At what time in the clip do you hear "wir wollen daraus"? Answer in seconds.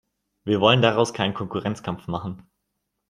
0.45-1.13